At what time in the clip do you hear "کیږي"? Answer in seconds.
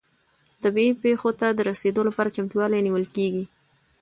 3.15-3.45